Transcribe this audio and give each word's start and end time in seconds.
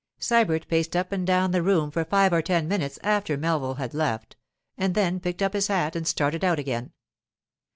Sybert 0.19 0.67
paced 0.67 0.95
up 0.95 1.11
and 1.11 1.27
down 1.27 1.51
the 1.51 1.61
room 1.61 1.91
for 1.91 2.03
five 2.03 2.33
or 2.33 2.41
ten 2.41 2.67
minutes 2.67 2.97
after 3.03 3.37
Melville 3.37 3.75
had 3.75 3.93
left, 3.93 4.35
and 4.75 4.95
then 4.95 5.19
picked 5.19 5.43
up 5.43 5.53
his 5.53 5.67
hat 5.67 5.95
and 5.95 6.07
started 6.07 6.43
out 6.43 6.57
again. 6.57 6.91